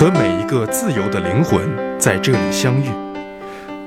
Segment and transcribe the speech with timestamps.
[0.00, 1.60] 和每一个自由的灵魂
[2.00, 2.88] 在这里相遇，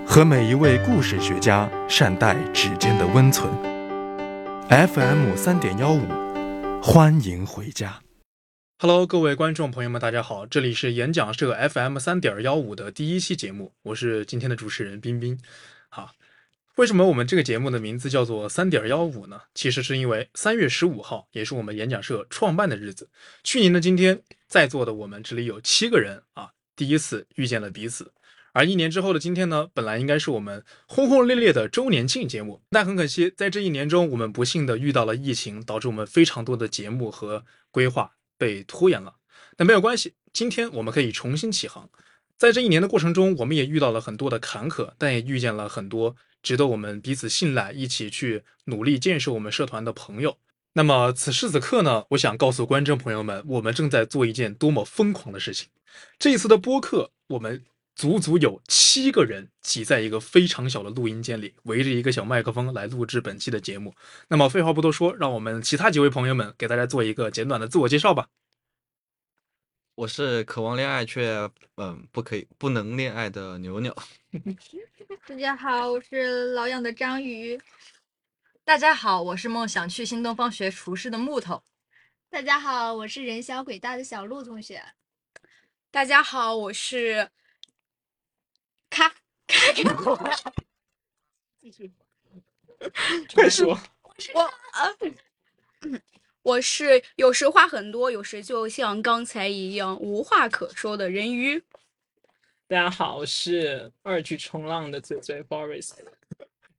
[0.05, 3.52] 和每一位故事学家善待指尖的温存。
[4.70, 6.04] FM 三点幺五，
[6.84, 7.99] 欢迎回家。
[8.78, 15.39] Hello，各位观众朋友们，大家好，这里是演讲社 FM 三点幺五的第一期节目，我是今天的主持人冰冰。
[15.89, 16.11] 好，
[16.75, 19.41] 为什么我们这个节目的名字叫做三点幺五呢？
[19.55, 23.09] 其实是因为三月十五号也是我们演讲社创办的日子。
[23.43, 24.21] 去年的今天，
[24.54, 28.13] 在座的我们这里有七个人啊，第一次遇见了彼此。
[28.52, 38.11] 而一年之后的今天呢，本来应该是我们轰轰烈烈的周年庆节目，但很可惜，在这一年中，我们不幸的遇到了疫情，导致我们非常多的节目和规划。
[38.38, 39.16] 被拖延了，
[39.58, 40.13] 但没有关系。
[40.31, 41.89] 今天我们可以重新起航。
[42.38, 50.38] 在这一年的过程中，我们也遇到了很多的坎坷，但也遇见了很多值得我们彼此信赖、一起去努力建设我们社团的朋友。
[50.76, 55.70] 那么此时此刻呢，我想告诉观众朋友们，我们正在做一件多么疯狂的事情。
[56.18, 57.64] 这一次的播客，我们
[57.95, 63.94] 足足有七个人挤在一个非常小的录音间里，围着一个小麦克风来录制本期的节目。
[64.30, 68.28] 那么废话不多说，让我们其他几位朋友们给大家做一个简短的自我介绍吧。
[69.94, 73.95] 我是渴望恋爱却嗯不可以不能恋爱的牛牛。
[75.28, 77.59] 大家好，我是老养的章鱼。
[78.66, 81.61] 大家好，我是梦想去新东方学厨师的木头。
[82.30, 84.81] 大家好，我是人小鬼大的小鹿同学。
[85.92, 87.30] 大家好，我是
[88.89, 89.09] 咔
[89.47, 89.73] 咔
[90.16, 90.53] 咔。
[91.59, 91.91] 继续，
[93.36, 93.78] 快说。
[94.34, 94.95] 我啊。
[96.41, 101.61] 我是有时话很多，有时就像刚才一样无话可说的人鱼。
[102.67, 105.91] 大家好，我是二去冲浪的嘴嘴 Boris。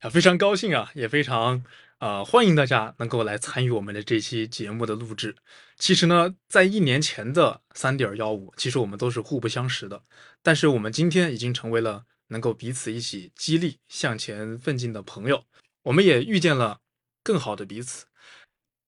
[0.04, 1.64] 啊，非常高兴啊，也非常
[1.96, 5.34] 啊欢迎大家能够来参与我们的这期节目的录制。
[5.78, 10.02] 其实呢，在一年前的三点幺五，其实我们都是互不相识的，
[10.42, 15.42] 但是我们今天已经成为了能够彼此一起激励向前奋进的朋友。
[15.84, 16.80] 我们也遇见了
[17.22, 18.04] 更好的彼此。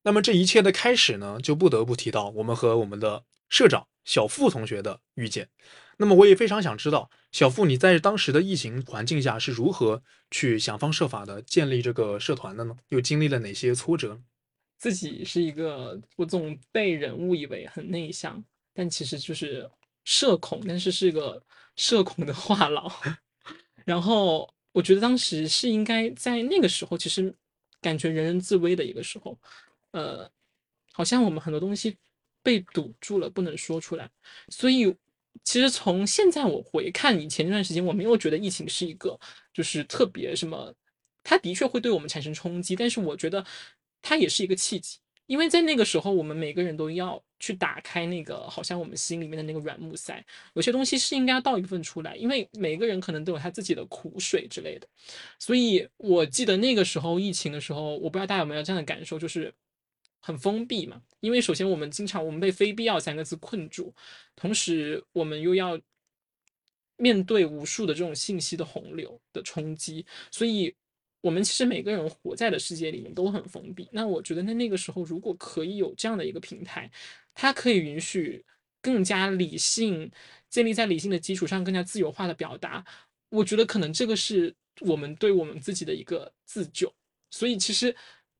[0.02, 5.48] 那么这一切的开始呢，就不得不提到我们和我们的社长小付同学的遇见。
[5.98, 12.76] 那么我也非常想知道，小付你在当时的疫情环境下是如何去想方设法的建立这个社团的呢？
[12.88, 14.20] 又经历了哪些挫折？
[14.78, 19.70] 自己是一个我总被人误以为很内向，但其实就是
[20.04, 21.42] 社恐，但是是个
[21.76, 22.92] 社恐的话痨。
[23.86, 27.34] 然后我觉得当时是应该在那个时候，其实
[27.80, 29.38] 感觉人人自危的一个时候。
[29.92, 30.30] 呃，
[30.92, 31.96] 好像我们很多东西
[32.42, 34.10] 被堵住了，不能说出来。
[34.50, 34.94] 所以，
[35.44, 39.18] 其实从现在我回看以前那段时间，我没有觉得疫情是一个
[39.52, 40.74] 就是特别什么，
[41.22, 43.44] 它的确会对我们产生冲击，但是我觉得
[44.02, 54.86] 它也是一个契机，因为在那个时候，我们每个人都要去打开那个好像我们心里面的那个软木塞，有些东西是应该要倒一部分出来，因为每个人可能都有他自己的苦水之类的。
[55.38, 59.52] 所以我记得那个时候疫情的时候，我不知道大家有没有这样的感受，就是。
[60.20, 63.94] 很封闭嘛，因为首先我们经常我们被“非必要”三个字困住，
[64.34, 65.80] 同时我们又要
[66.96, 70.74] 面对无数的这种信息的洪流的冲击，所以
[71.20, 73.88] 我们其实每个人活在的世界里面都很封闭。
[73.92, 76.90] 那我觉得那那个时候，如果可以有这样的一个平台，
[77.32, 78.44] 它可以允许
[78.82, 80.10] 更加理性、
[80.50, 82.84] 建立在理性的基础上更加自由化的表达，
[83.28, 86.92] 我觉得可能这个是我们对我们自己的一个自救。
[87.30, 87.94] 所以其实。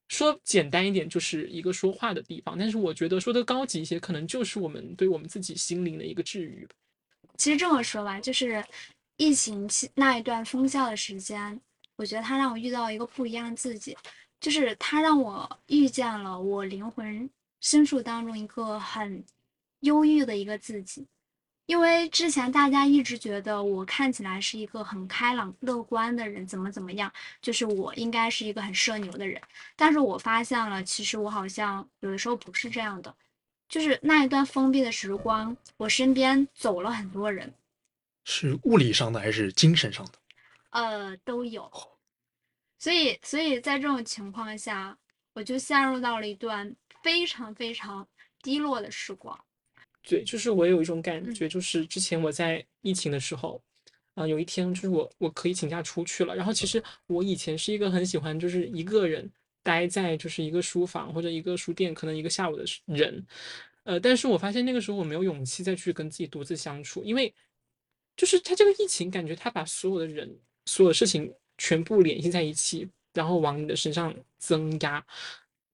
[0.09, 2.57] 说简单一点，就是一个说话的地方。
[2.59, 6.67] 但是我觉得说的高级一些，可能就是我们对我们自己心灵的一个治愈。
[7.37, 8.65] 其实这么说吧，就是
[9.17, 11.61] 疫情期那一段封校的时间，
[11.97, 13.97] 我觉得它让我遇到一个不一样的自己，
[14.41, 17.29] 就是它让我遇见了我灵魂
[17.61, 19.25] 深处当中一个很
[19.81, 21.07] 忧郁的一个自己。
[21.67, 27.13] 因为之前大家一直觉得我看起来是一个很开朗、乐观的人，怎么怎么样，
[27.43, 29.41] 就是我应该是一个很社牛的人。
[29.75, 33.15] 但是我发现了，其实我好像有的时候不是这样的。
[33.69, 37.53] 就是那一段封闭的时光，我身边走了很多人，
[38.25, 40.13] 是物理上的还是精神上的？
[40.71, 41.69] 呃，都有。
[42.79, 44.97] 所以，所以在这种情况下，
[45.33, 48.07] 我就陷入到了一段非常非常
[48.41, 49.37] 低落的时光。
[50.09, 53.61] 对，就是我有一种感觉，就是之前我在疫情的时候，
[54.15, 56.33] 啊，有一天就是我我可以请假出去了。
[56.37, 59.29] 然后其实我以前是一个很喜欢就是一个人
[59.65, 63.27] 待在就是一个书房或者一个书店，可能一个下午的人，
[63.83, 67.35] 呃，但是我发现那个时候我没有勇气再去跟自己独自相处，因为
[68.17, 75.05] 就是他这个疫情，感觉他把所有的人、所有事情全部联系在一起，然后往你的身上增压。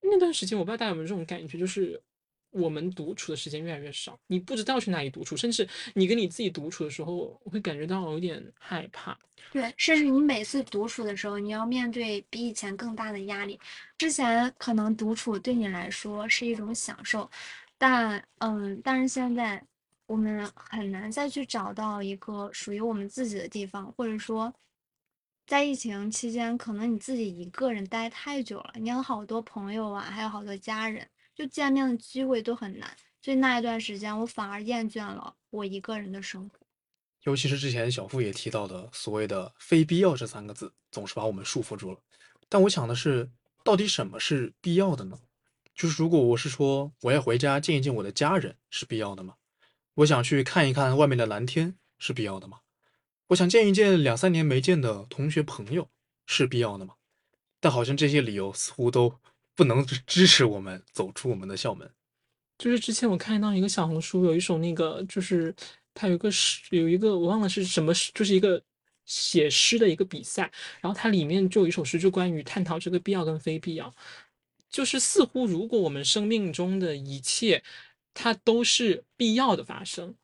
[0.00, 2.02] 那段时间我不知道大家有没有这种感觉，就是。
[2.52, 9.19] 我们独处的时间越来越少，你不知道去哪里独处，甚至你跟你自己独处的时候，我会感觉到有点害怕。
[9.50, 13.58] 对，甚至你每次独处的时候，你要面对比以前更大的压力。
[13.99, 17.28] 之前可能独处对你来说是一种享受，
[17.76, 19.62] 但嗯，但是现在
[20.06, 24.52] 我们很难再去找到一个属于我们自己的地方，或者说，
[25.46, 31.06] 在疫情期间，可能你自己一个人待太久了，你有好多朋友啊，还有好多家人。
[31.34, 36.58] 就见面的机会都很难，所以那一段时间我反而厌倦了我一个人的生活。
[37.25, 41.99] 尤其是之前小付也提到的所谓的“非必要”这三个字，总是把我们束缚住了。
[42.49, 43.31] 但我想的是，
[43.64, 45.19] 到底什么是必要的呢？
[45.75, 49.37] 就是如果我是说我要回家见一见我的家人，是必要的吗？
[49.94, 52.61] 我想去看一看外面的蓝天，是必要的吗？
[53.29, 55.88] 我想见一见两三年没见的同学朋友，
[56.26, 56.96] 是必要的吗？
[57.61, 59.20] 但好像这些理由似乎都。
[59.54, 61.90] 不能支持我们走出我们的校门。
[62.58, 65.54] 就是之前我看到一个小红书，有一首那个，就是
[65.94, 68.62] 它有一个诗，有一个我忘了是什么诗，就是一个
[69.04, 70.50] 写诗的一个比赛。
[70.81, 73.93] 然后它里面就有一首诗，就关于探讨这个必要跟非必要。
[74.70, 77.62] 就是似乎如果我们生命中的一切，
[78.14, 80.14] 它都是必要的发生。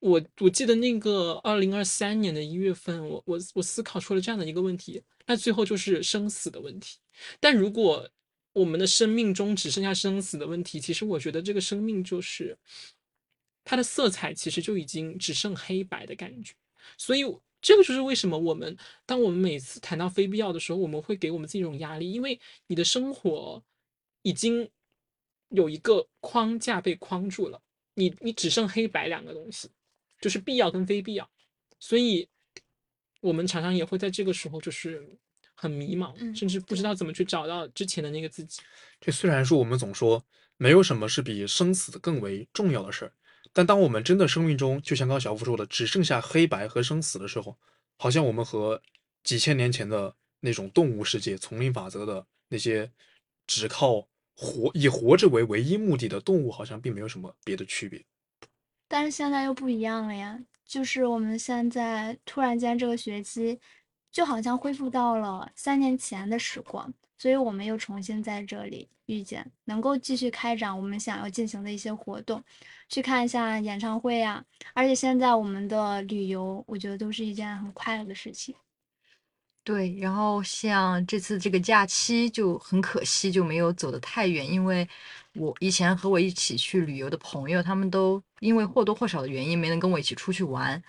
[0.00, 6.98] 我我记得那个二零二三年的一月份，我我我思考出了这样的一个问题，那最后就是生死的问题。
[7.38, 8.10] 但如果
[8.52, 12.58] 我们的生命中只剩下生死的问题，其实我觉得这个生命就是
[13.62, 16.54] 它的色彩其实就已经只剩黑白的感觉。
[16.96, 17.22] 所以
[17.60, 23.62] 这个就是为什么我们当我们每次谈到非必要的时候，我们会给我们自己一种压力，因为你的生活
[24.22, 24.68] 已经
[25.50, 27.60] 有一个框架被框住了，
[27.94, 29.68] 你你只剩黑白两个东西，
[30.20, 31.30] 就是必要跟非必要。
[31.78, 32.28] 所以
[33.20, 35.18] 我们常常也会在这个时候就是。
[35.62, 38.62] 很迷茫，甚至不知道怎么去找到之前的那个自己。
[38.98, 40.24] 这虽然说我们总说
[40.56, 43.12] 没有什么是比生死更为重要的事儿，
[43.52, 47.58] 但当我们真的生命中，就像刚小福说的，只剩下黑白和生死的时候，
[47.98, 48.80] 好像我们和
[49.22, 52.90] 几千年前的那种动物世界、丛林法则的那些
[53.46, 58.02] 只靠活以活着为唯一目的的动物，好像并没有什么别的区别。
[58.90, 63.58] 但是现在又不一样了呀，就是我们现在突然间这个学期。
[64.12, 72.42] 就好像恢复到了三年前的时光，所以我们又重新在这里遇见，能够继续开展我们想要进行的一些活动，
[72.88, 74.44] 去看一下演唱会呀。
[74.74, 78.52] 而且现在我们的旅游，我觉得都是一件很快乐的事情。
[79.62, 84.88] 对，然后像这次这个假期就很可惜，就没有走得太远，因为
[85.34, 90.82] 我以前和我一起去旅游的朋友，他们都因为或多或少的原因没能跟我一起出去玩，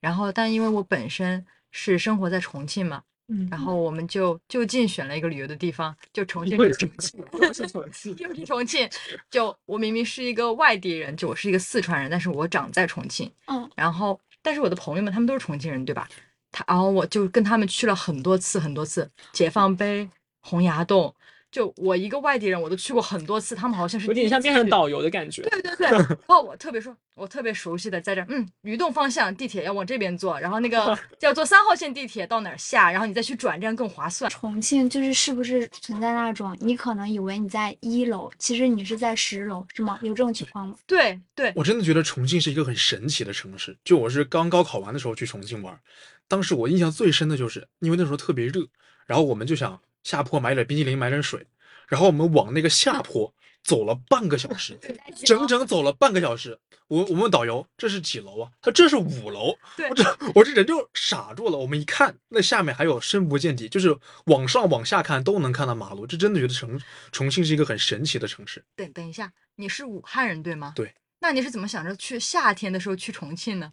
[0.00, 1.44] 然后但因为我本身。
[1.78, 6.56] 是生活在重庆嘛，嗯，然后我们就就近选了一个旅游的地方，就重庆。
[6.56, 8.88] 又是重庆，又是重庆，又是重庆。
[9.30, 16.08] 就我明明是一个外地人，就我是一个四川人，但是我长在重庆，嗯，然后但是我的朋友们他们都是重庆人，对吧？
[16.50, 20.08] 他然后我就跟他们去了很多次很多次，解放碑、
[20.40, 21.14] 洪崖洞。
[21.56, 25.40] 就我一个外地人，我都去过很多次，他们好像是有点像变成导游的感觉。
[25.44, 34.30] 对对对， 然后我特别说，我特别熟悉的在这，嗯，移动方向地铁要往这边坐，然后那个 要坐三号线地铁到哪儿下，然后你再去转，这样更划算。
[34.30, 39.98] 重庆就是是不是存在那种你可能以为你在一楼，其实你是在十楼，是吗？
[40.02, 40.76] 有这种情况吗？
[40.86, 43.74] 对对，我真的觉得重庆是一个很神奇的城市。
[43.82, 45.80] 就我是刚高考完的时候去重庆玩，
[46.28, 48.60] 当时我印象最深的就是因为那时候特别热，
[49.06, 51.44] 然后我们就想下坡买点冰淇淋，买点水。
[51.88, 53.34] 然后我们往那个下坡
[53.64, 54.78] 走了半个小时，
[55.26, 56.56] 整整走了半个小时。
[56.86, 58.50] 我我问导游这是几楼啊？
[58.62, 59.56] 他这是五楼。
[59.90, 61.58] 我这我这人就傻住了。
[61.58, 66.06] 我们一看那下面还有深不见底，就是往上往下看都能看到马路。
[66.06, 68.64] 这真的觉得重重庆是一个很神奇的城市。
[68.76, 70.72] 等等一下，你是武汉人对吗？
[70.76, 70.94] 对。
[71.18, 73.72] 那你是怎么想着去夏天的时候去重庆呢？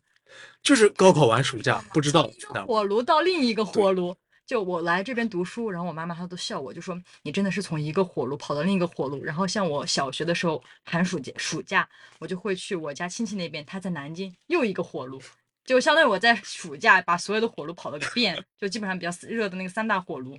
[0.63, 2.31] 就是高考完暑假不知道
[2.65, 4.15] 火炉到另一个火炉。
[4.45, 9.23] 就我来这边读书，然后我妈妈她都笑我，就说你真的是从一个火炉跑到另一个火炉。
[9.23, 11.88] 然后像我小学的时候，寒暑假暑假
[12.19, 15.21] 我就会去我家亲戚那边，他在南京，又一个火炉，
[15.63, 20.38] 就相当于我在暑假把所有的火炉跑了个遍，就基本上比较热的那个三大火炉。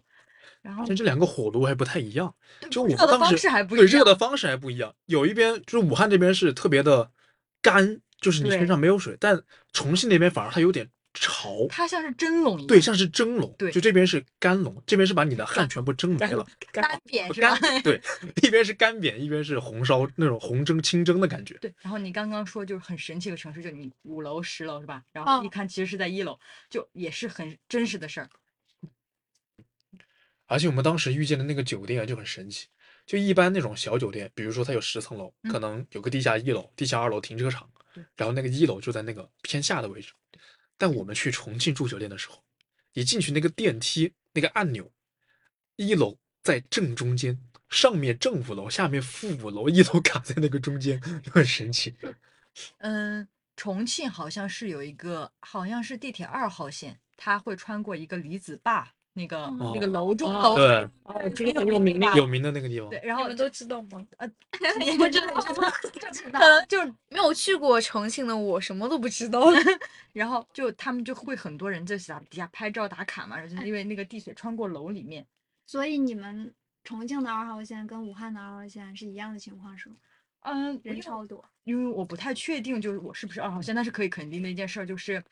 [0.61, 2.35] 然后，但这两个火炉还不太一样，
[2.71, 4.95] 就我热的方式还不一样，对热的方式还不一样。
[5.07, 7.11] 有一边就是武汉这边是特别的
[7.63, 9.43] 干，就是你身上没有水，但
[9.73, 10.91] 重庆那边反而它有点。
[11.15, 17.57] 潮，它像是蒸笼一样，对，像是蒸笼，对，就这边是干笼，这边是把你的汗全部蒸没了，干扁是吧？
[17.85, 18.01] 对，
[18.43, 21.57] 一边是干扁，一边是红烧那种红蒸、清蒸的感觉。
[21.59, 25.05] 对，然后你刚刚说就是很神奇的城市，就你五楼、十楼是吧？
[25.13, 28.29] 然后一看其实是在一楼，就也是很真实的事儿。
[30.47, 32.67] 而且我们当时遇见的那个酒店就很神奇，
[33.07, 37.71] 就一般那种小酒店，比如说它有十层楼，可嗯能有个地下一楼、地下二楼停车场，
[38.17, 40.13] 然后那个一楼就在那个偏下的位置。
[40.77, 42.43] 但我们去重庆住酒店的时候，
[42.93, 44.93] 一进去那个电梯那个按钮，
[45.77, 47.39] 一楼在正中间，
[47.69, 51.01] 上面正五楼，下面负五楼，一楼卡在那个中间，
[51.33, 51.95] 很神奇。
[52.79, 53.27] 嗯，
[53.57, 59.37] 重庆好像是有一个，好像是地铁二号线，它会穿过一个离子坝，那个、
[59.73, 64.07] 那个哦楼中哦楼，对，哦，这个很有名的有名的那个地方对，，然后你们都知道吗？
[64.19, 64.27] 呃
[64.79, 65.41] 你 不 知道，
[66.13, 69.45] 知道可能就是没有去过重庆的我什么都不知道。
[70.13, 75.25] 然后就他们就会很多人在底下拍照打卡嘛，就是因为那个地铁穿过楼里面。
[75.67, 76.53] 所以你们
[76.83, 79.95] 重庆的二号线跟武汉的二号线是一样的情况是吗？
[80.41, 81.43] 嗯，人超多。
[81.63, 85.23] 因为我不太确定，就是我是不是二号线，但是可以肯定的一件事儿就是，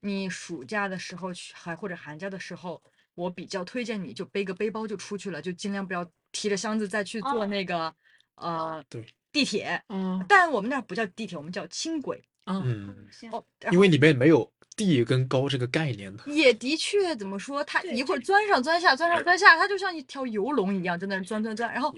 [0.00, 2.80] 你暑假的时候去，还或者寒假的时候，
[3.16, 7.92] 我比较推荐你就背个背包就出去了，就尽量不要提着箱子再去坐哦那个、
[8.36, 9.82] 呃对地铁。
[9.88, 12.22] 嗯但我们那儿不叫地铁，我们叫轻轨。
[12.44, 16.22] 嗯哦，因为里面没有地跟高这个概念的。
[16.30, 21.72] 也的确怎么说，它一会儿钻上钻下，钻上钻下，它就像一条游龙一样，在那儿钻钻钻。
[21.72, 21.92] 然后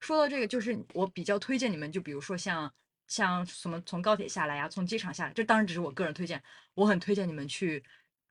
[0.00, 2.70] 说到这个，就是我比较推荐你们，就比如说像
[3.06, 6.42] 像什么从高铁下来呀，从机场下来，这当然只是我个人推荐，
[6.74, 7.82] 我很推荐你们去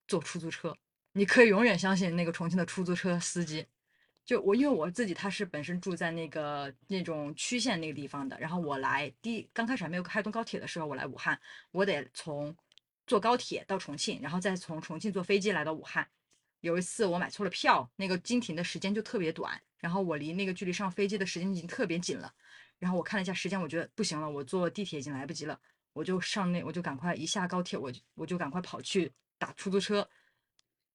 [0.08, 0.78] 坐出租车。
[1.14, 3.66] 你可以永远相信那个重庆的出租车司机。
[4.26, 11.38] 就我，因为我自己他是本身住在那个那种区县那个地方的，然后我来第刚开始还没有开通高铁的时候，我来武汉，
[11.72, 12.56] 我得从
[13.06, 16.08] 坐高铁到重庆，然后再从重庆坐飞机来到武汉。
[16.62, 22.34] 有一次我买错了票，那个经停的时间就特别短，然后我离那个距离上飞机的时间已经特别紧了。
[22.80, 25.60] 然后我看了一下时间，我觉得不行了，我坐地铁已经来不及了，
[25.92, 30.08] 我就上那我就赶快一下高铁，我就我就赶快跑去打出租车。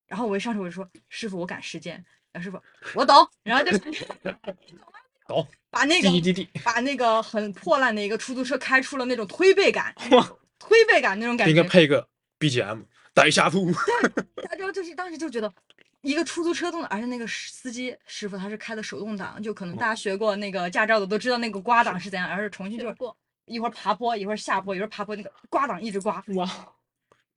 [0.09, 2.61] 然后我一上车我就说：“师傅，我赶时间。”然后师傅，
[2.95, 3.15] 我懂。
[3.43, 3.71] 然后就
[5.29, 9.95] 懂， 把那个滴滴滴，把那个很破烂的一个出租车开出了那种推背感，
[10.59, 11.69] 推背感那种感觉应该觉。
[11.69, 12.09] 配个
[12.41, 13.71] BGM 带下铺。
[14.49, 15.53] 他就就是当时就觉得
[16.01, 26.49] 一个出租车动的，而且那个司司机师傅他是开的手动挡，就可能大家学过那个驾照的都知道那个刮档是怎样，而是重庆就是过一会儿爬坡，一会儿下坡，一会儿爬坡，那个刮档一直刮，哇，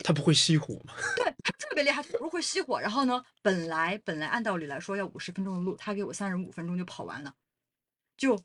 [0.03, 0.93] 它不会熄火吗？
[1.43, 2.79] 他特别厉害，不会熄火。
[2.79, 7.34] 然后呢，本来本来按道理来说要五十分钟的路，他给我三十五分钟就跑完了，
[8.17, 8.39] 就。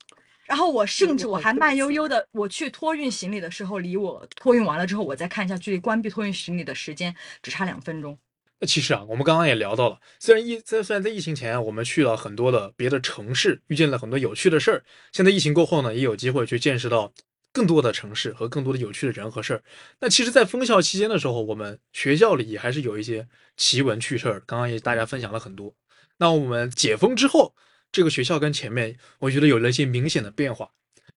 [0.47, 8.17] 然后我甚至我还慢悠悠的，我去托运行李的时候，离我托运完了之后，我再看一下距离关闭托运行李的时间只差两分钟。
[8.61, 14.85] 那其实啊，我们刚刚也聊到了，虽然疫在虽然在疫情前啊，我们去了很多的别的城市，遇见了很多有趣的事儿。
[15.11, 17.13] 现在疫情过后呢，也有机会去见识到
[17.57, 19.63] 更多的城市和更多的有趣的人和事儿。
[19.99, 25.75] 那其实，在封校期间的时候，我们学校里也还是有一些奇闻趣事儿，刚刚也大家分享了很多。
[26.19, 27.55] 那我们解封之后，
[27.91, 30.69] 这个学校跟前面，我觉得有了一些明显的变化。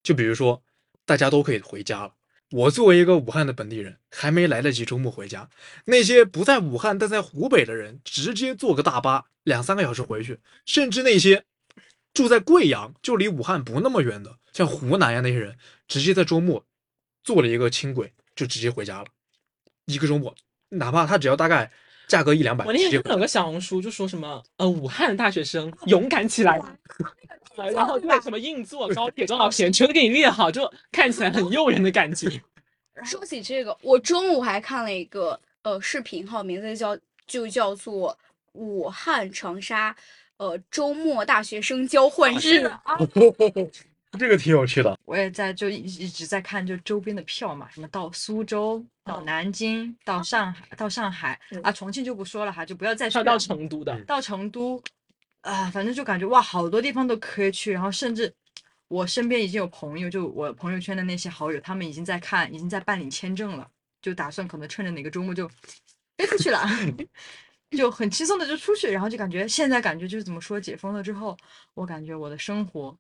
[0.01, 0.63] 就比如说，
[1.05, 2.13] 大家都可以回家了。
[2.51, 5.49] 我作为一个武汉的本地人，还没来得及周末回家，
[5.87, 11.43] 那些不在武汉但在湖北的人，直接坐个大巴两三个小时回去，甚至那些
[12.19, 15.55] 住在贵阳，就离武汉不那么远的，像湖南呀那些人，
[15.87, 16.65] 直接在周末
[17.23, 19.05] 坐了一个轻轨就直接回家了，
[19.85, 20.35] 一个周末，
[20.67, 21.71] 哪怕他只要大概
[22.09, 26.61] 价格一两百，我那天看到有个小红书，就说什么呃，武汉的大学生勇敢起来，
[27.55, 32.29] 呃然后对什么硬座高铁多少钱，全都给你列好，就看起来很诱人的感觉。
[33.05, 38.19] 说起这个，我中午还看了一个呃视频号，名字叫就叫做
[38.51, 39.95] 武汉长沙
[40.39, 42.97] 呃周末大学生交换日啊。
[44.17, 44.97] 这个挺有趣的。
[45.05, 54.81] 我也在就一一直在看就周边的票嘛，什么到苏州、到哦南京、到上海、到上海嗯啊，重庆就不说了哈，就不要再说到成都的，到成都，
[55.41, 58.33] 啊，反正就感觉哇，好多地方都可以去，然后甚至
[58.87, 63.69] 我身边已经有朋友，就我朋友圈的那些好友，他们已经在看，已经在办理签证了，
[64.01, 65.47] 就打算可能趁着哪个周末就
[66.17, 66.67] 飞出去了，
[67.77, 71.37] 就很轻松的就出去，然后就感觉现在感觉就是怎么说，解封了之后，
[71.73, 72.97] 我感觉我的生活。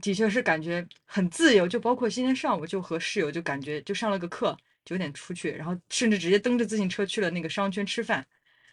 [0.00, 8.26] 的确是感觉很自由，就包括今天上午就和室友就感觉就上了个课，九点出去，然后甚至直接蹬着自行车去了那个商圈吃饭，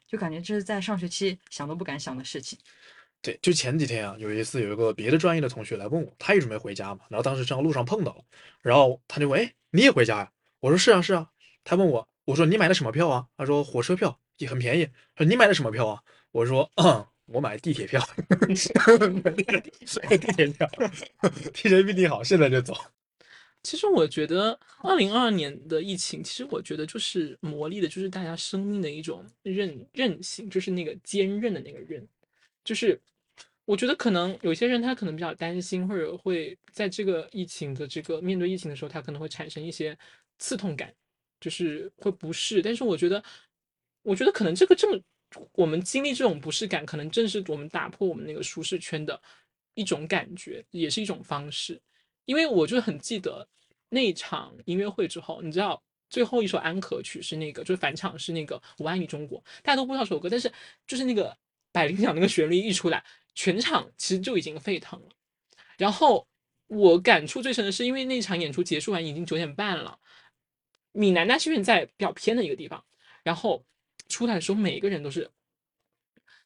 [0.08, 2.58] 就感觉这是在上学期想都不敢想的事情。
[3.22, 8.24] 对，就前几天啊，有一次有一个别的专业的同学来问我，他也准备回家嘛，然后当时正好路上碰到了，
[8.62, 10.32] 然后他就问，哎，你也回家呀？
[10.62, 11.30] 我说是啊是啊。
[11.64, 13.28] 他问我，我说你买的什么票啊？
[13.38, 14.88] 他说火车票也很便宜。
[15.18, 16.04] 说你买的什么票啊？
[16.32, 18.02] 我说，嗯，我买地铁票，
[18.48, 20.70] 地铁票，
[21.54, 22.74] 提前预定好，现在就走。
[23.62, 32.06] 其实我觉得，二零二二年的疫情，其实我觉得就是磨砺的，就是大家生命的一种韧韧性，就是那个坚韧的那个韧，
[32.66, 33.00] 就是
[33.64, 39.98] 我觉得可能有些人他可能比较担心，或者会在这个疫情的这个面对疫情的时候，他可能会产生一些
[40.40, 40.94] 刺痛感，
[41.40, 42.62] 就是会不适。
[42.62, 43.24] 但是我觉得，
[44.04, 45.02] 我觉得可能这个这么
[45.54, 49.20] 我们经历这种不适感，可能正是我们打破我们那个舒适圈的
[49.74, 51.82] 一种感觉，也是一种方式。
[52.26, 53.48] 因为我就很记得
[53.90, 60.52] 那场音乐会之后，你知道最后一首安可曲是那个，就是返场是那个《我爱你中国》，大家都不知道这首歌，但是
[60.86, 61.36] 就是那个
[61.72, 63.04] 百灵鸟那个旋律一出来。
[63.36, 65.10] 全场其实就已经沸腾了，
[65.76, 66.28] 然后
[66.68, 69.98] 我感触最深的是，因为那场演出结束完已经九点半了，
[70.92, 72.86] 闽南大戏院在比较偏的一个地方，
[73.24, 73.66] 然后
[74.08, 75.30] 出来的时候，每个人都是，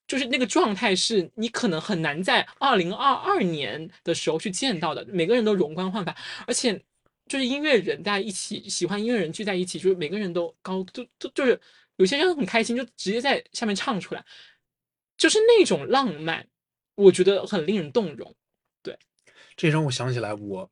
[0.07, 6.81] 就是那个状态是你可能很难在二零二二年的时候去见到的，每个人都容光焕发，而且
[7.27, 11.59] 就是音乐人大家一起喜欢音乐人聚在一起，就是每个人都高，就就就是
[11.97, 14.23] 有些人很开心，就直接在下面唱出来，
[15.17, 16.47] 就是那种浪漫。
[16.95, 18.35] 我觉得很令人动容，
[18.81, 18.97] 对，
[19.55, 20.67] 这让我想起来我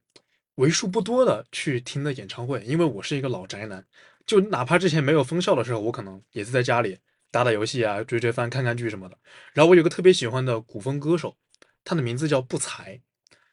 [0.56, 3.86] 为数不多的去听的演唱会，因为我是一个老宅男，
[4.26, 6.98] 就哪怕之前没有封校的时候，我可能也是在家里
[7.32, 9.18] 打打游戏啊、追追番、看看剧什么的。
[9.54, 11.36] 然后我有个特别喜欢的古风歌手，
[11.84, 13.02] 他的名字叫不才，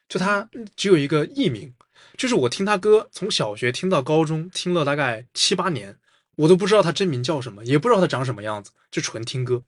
[0.07, 1.73] 就他只有一个艺名，
[2.17, 5.97] 就是我听他歌从小学听到高中，听了大概七八年，
[6.35, 9.63] 我都不知道他真名叫什么，也不知道他长什么样子，就纯听歌。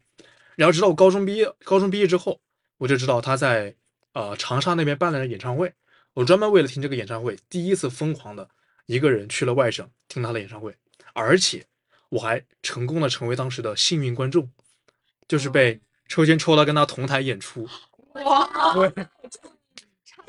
[0.55, 2.39] 然后直到我高中毕业，高中毕业之后。
[2.77, 3.74] 我就知道他在
[4.12, 5.74] 呃长沙那边办了演唱会，
[6.13, 8.50] 我专门为了听这个演唱会，第一次疯狂的
[8.85, 10.75] 一个人去了外省听他的演唱会，
[11.15, 11.65] 而且
[12.10, 14.51] 我还成功的成为当时的幸运观众，
[15.27, 17.67] 就是被抽签抽到跟他同台演出。
[18.13, 18.75] 哇！
[18.75, 18.93] 为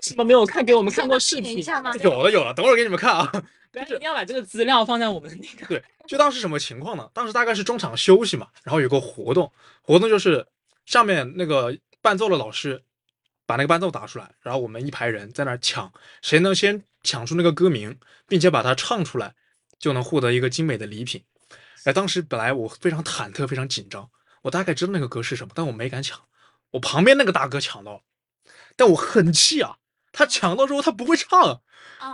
[0.01, 1.63] 什么没有看给我们看过视频？
[2.03, 3.31] 有了有了，等会儿给你们看啊。
[3.71, 5.67] 但是一定要把这个资料放在我们的那个。
[5.67, 7.11] 对，就当时什么情况呢？
[7.13, 9.53] 当时大概是中场休息嘛，然后有个活动，
[9.83, 10.47] 活动就是
[10.87, 11.77] 上面那个。
[12.03, 12.85] 伴奏的老师
[13.47, 19.35] 把那个伴奏打出来，然后我们一排人在那抢，谁能先抢出那个歌名，并且把它唱出来，
[19.79, 21.25] 就能获得一个精美的礼品。
[21.85, 24.11] 哎，当时本来我非常忐忑，非常紧张，
[24.43, 26.21] 我大概知道那个歌是什么，但我没敢抢。
[26.73, 28.01] 我旁边那个大哥抢到了，
[28.77, 29.77] 但我很气啊！
[30.13, 31.63] 他抢到之后他不会唱，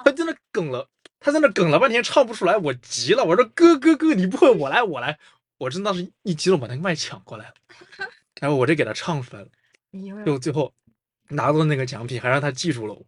[0.04, 0.88] 他在那梗了，
[1.20, 5.18] 他在那梗了半天唱不出来，我急了，我说哥哥哥，你不会，我来我来，
[5.58, 7.54] 我真当时一激动把那个麦抢过来了，
[8.40, 9.48] 然后我这给他唱出来了。
[10.24, 10.74] 就最后
[11.28, 13.04] 拿到了那个奖品，还让他记住了我。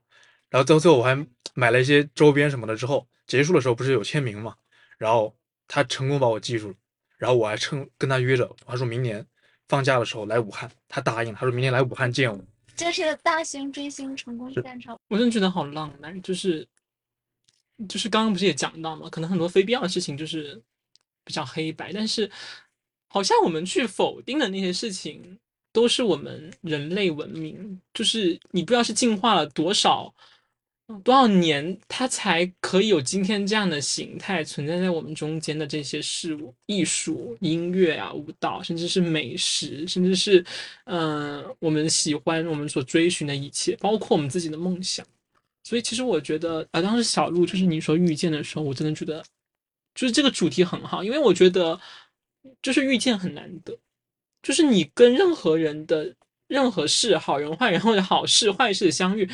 [0.51, 2.77] 然后到最后我还买了一些周边什么的。
[2.77, 4.55] 之后结束的时候不是有签名嘛？
[4.99, 5.35] 然后
[5.67, 6.75] 他成功把我记住了。
[7.17, 9.25] 然后我还趁跟他约着，他说明年
[9.69, 11.39] 放假的时候来武汉，他答应了。
[11.39, 12.45] 他说明年来武汉见我。
[12.77, 14.99] 这是大型追星成功现场。
[15.09, 16.67] 我真的觉得好浪漫，就是
[17.89, 19.09] 就是刚刚不是也讲到嘛？
[19.09, 20.61] 可能很多非必要的事情就是
[21.25, 22.31] 比较黑白，但是
[23.09, 25.39] 好像我们去否定的那些事情。
[25.73, 30.15] 都是我们人类文明，就是你不知道是进化了多少
[31.03, 40.45] 多少年，它才可以有今天这样的形态存在在我们中间的这些事物，艺术、音乐啊、舞蹈，甚至是美食，甚至是
[40.85, 45.05] 嗯我们喜欢、我们所追寻的一切，包括我们自己的梦想。
[45.63, 49.25] 所以其实我觉得，啊，当时小鹿就是你说遇见的时候，我真的觉得
[49.95, 51.81] 就是这个主题很好，因为我觉得
[52.61, 53.75] 就是遇见很难得。
[54.43, 56.15] 就是你跟任何人的
[56.49, 59.27] 任何事，好人坏人或者好事坏事的相遇，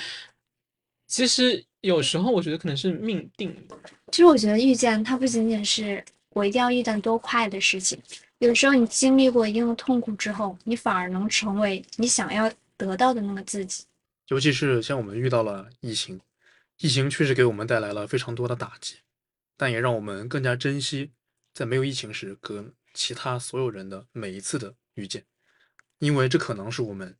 [1.10, 3.76] 其实有时候我觉得可能是命定的。
[4.12, 8.00] 其实我觉得遇见它不仅仅是我一定要遇见多快的事情，
[8.38, 13.84] 有时候你经历过一定的痛苦之后，你反而能成为你想要得到的那个自己。
[14.28, 16.20] 尤其是像我们遇到了疫情，
[16.78, 18.98] 疫情确实给我们带来了非常多的打击，
[19.56, 21.10] 但也让我们更加珍惜
[21.52, 24.74] 在没有疫情时跟其他所有人的每一次的。
[24.94, 25.24] 遇见，
[25.98, 27.16] 因为这可能是我们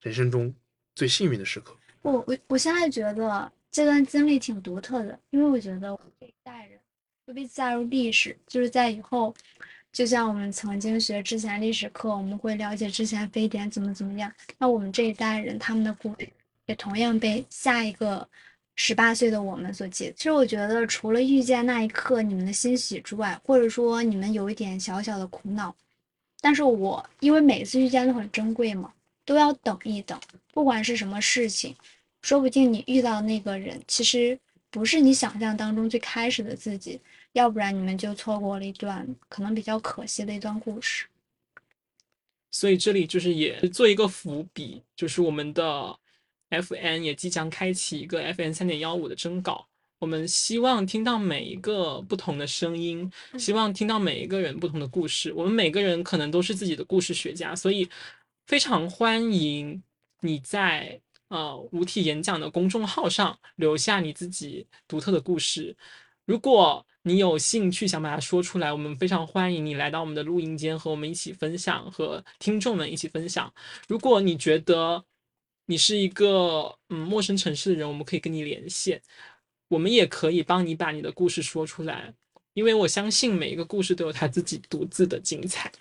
[0.00, 0.54] 人生中
[0.94, 1.78] 最幸运的时刻。
[2.02, 6.78] 我我我现在觉得这段经历挺独特的，因为我觉得我这一代人
[7.26, 9.34] 会被载入历史，就是在以后，
[9.92, 14.30] 就像我们曾经学之前历史课，我们会了解之前非典怎么怎么样。
[14.58, 16.28] 那我们这一代人他们的故事
[16.66, 18.28] 也同样被下一个
[18.74, 20.12] 十八岁的我们所记。
[20.16, 25.74] 其实我觉得，除了遇见那一刻你们的欣喜之外，或者说你们有一点小小的苦恼。
[26.40, 28.92] 但是我因为每次遇见都很珍贵嘛，
[29.24, 30.18] 都要等一等。
[30.52, 31.74] 不管是什么事情，
[32.22, 34.38] 说不定你遇到那个人，其实
[34.70, 37.00] 不是你想象当中最开始的自己，
[37.32, 41.06] 要不然你们就错过了一段可能比较可惜的一段故事。
[42.50, 45.98] 所以这里就是也做一个伏笔，就是我们的
[46.50, 49.66] FN 也即将开启一个 FN 三点幺五的征稿。
[49.98, 55.32] 我们希望听到每一个不同的声音，希望听到每一个人不同的故事。
[55.32, 57.88] 我们每个人可能都是自己的故事学家，所以
[58.46, 59.82] 非常欢迎
[60.20, 65.76] 你在呃无体演讲的公众号上留下你自己独特的故事。
[66.24, 73.52] 如果你有兴趣想把它说出来，我们非常欢迎你来到我们的录音间和我们一起分享，和听众们一起分享。
[73.88, 75.04] 如果你觉得
[75.66, 79.02] 你是一个嗯陌生城市的人，我们可以跟你连线，
[79.68, 82.14] 我们也可以帮你把你的故事说出来，
[82.54, 85.72] 因为我相信每一个故事都有它自己独自的精彩。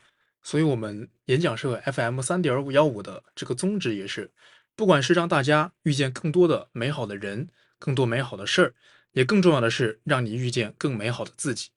[0.44, 4.32] 所以，我们演讲社 FM 三点五幺五的这个宗旨也是，
[4.76, 8.74] 不管是让大家遇见更多的美好的人，更多美好的事儿。
[9.14, 11.72] 也更重要的是，让你遇见更美好的自己。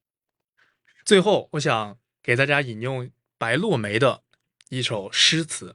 [1.04, 4.22] 最后，我想给大家引用白落梅的
[4.68, 5.74] 一首诗词：“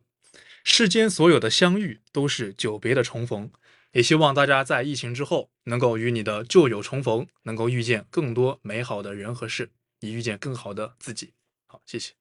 [0.63, 3.51] 世间所有的相遇，都是久别的重逢。”
[3.91, 11.33] 也希望大家在疫情之后，能够与你的旧友重逢，能够遇见更多美好的人和事，以遇见更好的自己。
[11.67, 12.18] 好，谢谢。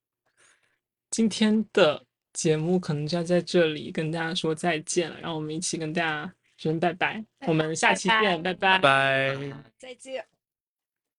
[1.11, 6.33] 今天的节目可能就要在这里跟大家说再见了，让我们一起跟大家。
[6.59, 9.37] 说拜拜，我们下期见，拜拜，拜，
[9.79, 10.38] 再见。